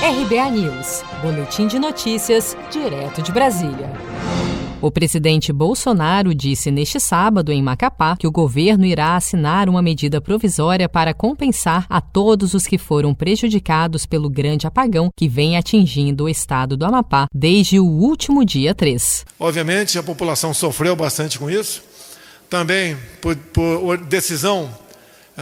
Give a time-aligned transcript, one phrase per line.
[0.00, 3.90] RBA News, Boletim de Notícias, direto de Brasília.
[4.80, 10.20] O presidente Bolsonaro disse neste sábado em Macapá que o governo irá assinar uma medida
[10.20, 16.24] provisória para compensar a todos os que foram prejudicados pelo grande apagão que vem atingindo
[16.24, 19.26] o estado do Amapá desde o último dia 3.
[19.40, 21.82] Obviamente, a população sofreu bastante com isso.
[22.48, 24.70] Também por, por decisão,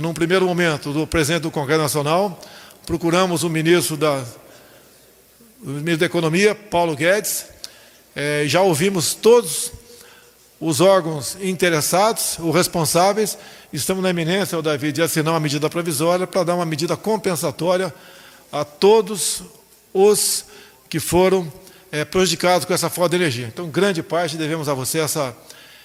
[0.00, 2.40] num primeiro momento, do presidente do Congresso Nacional,
[2.86, 4.22] procuramos o ministro da,
[5.64, 7.46] o ministro da Economia, Paulo Guedes,
[8.14, 9.72] é, já ouvimos todos
[10.60, 13.38] os órgãos interessados, os responsáveis,
[13.72, 17.92] estamos na eminência, o Davi, de assinar uma medida provisória para dar uma medida compensatória
[18.52, 19.42] a todos
[19.92, 20.44] os
[20.86, 21.50] que foram
[21.90, 23.46] é, prejudicados com essa falta de energia.
[23.46, 25.34] Então, grande parte devemos a você essa,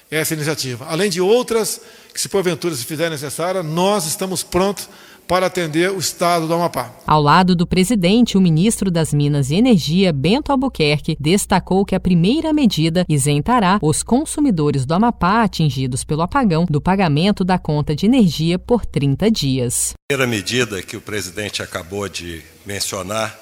[0.10, 0.86] essa iniciativa.
[0.88, 1.82] Além de outras
[2.14, 4.90] que, se porventura se fizer necessária, nós estamos prontos
[5.30, 6.92] para atender o estado do Amapá.
[7.06, 12.00] Ao lado do presidente, o ministro das Minas e Energia, Bento Albuquerque, destacou que a
[12.00, 18.08] primeira medida isentará os consumidores do Amapá atingidos pelo apagão do pagamento da conta de
[18.08, 19.94] energia por 30 dias.
[19.94, 23.38] A primeira medida que o presidente acabou de mencionar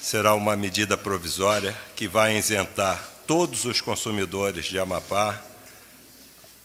[0.00, 5.38] será uma medida provisória que vai isentar todos os consumidores de Amapá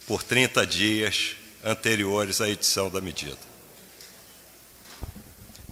[0.07, 3.37] por 30 dias anteriores à edição da medida.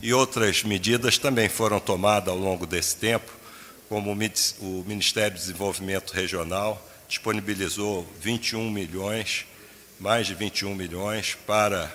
[0.02, 3.32] E outras medidas também foram tomadas ao longo desse tempo,
[3.88, 9.46] como o Ministério do Desenvolvimento Regional disponibilizou 21 milhões,
[10.00, 11.92] mais de 21 milhões, para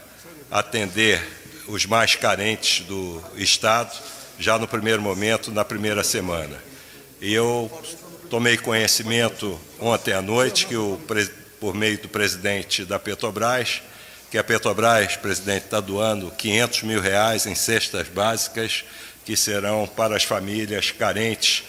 [0.50, 1.26] atender
[1.66, 3.98] os mais carentes do Estado,
[4.38, 6.62] já no primeiro momento, na primeira semana.
[7.20, 7.70] E eu
[8.28, 11.00] tomei conhecimento ontem à noite que, o,
[11.60, 13.82] por meio do presidente da Petrobras,
[14.30, 18.84] que a Petrobras, presidente, está doando 500 mil reais em cestas básicas
[19.24, 21.64] que serão para as famílias carentes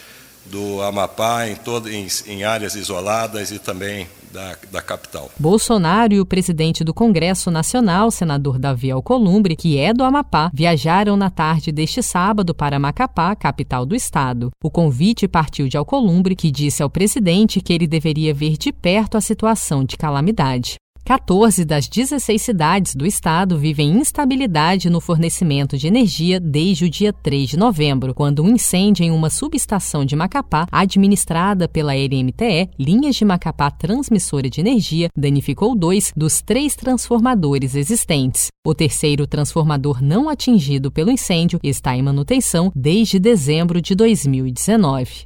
[0.45, 5.31] do Amapá, em, todo, em, em áreas isoladas e também da, da, capital.
[5.39, 11.15] Bolsonaro e o presidente do Congresso Nacional, senador Davi Alcolumbre, que é do Amapá, viajaram
[11.15, 14.51] na tarde deste sábado para Macapá, capital do estado.
[14.63, 19.17] O convite partiu de Alcolumbre, que disse ao presidente que ele deveria ver de perto
[19.17, 20.77] a situação de calamidade.
[21.07, 27.13] 14 das 16 cidades do estado vivem instabilidade no fornecimento de energia desde o dia
[27.13, 33.15] 3 de novembro, quando um incêndio em uma subestação de Macapá, administrada pela LMTE, Linhas
[33.15, 38.47] de Macapá Transmissora de Energia, danificou dois dos três transformadores existentes.
[38.65, 45.25] O terceiro transformador não atingido pelo incêndio está em manutenção desde dezembro de 2019.